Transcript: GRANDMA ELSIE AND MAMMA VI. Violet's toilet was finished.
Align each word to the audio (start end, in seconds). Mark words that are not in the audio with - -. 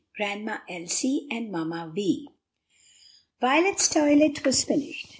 GRANDMA 0.17 0.63
ELSIE 0.67 1.27
AND 1.29 1.51
MAMMA 1.51 1.91
VI. 1.93 2.25
Violet's 3.39 3.87
toilet 3.87 4.43
was 4.43 4.63
finished. 4.63 5.09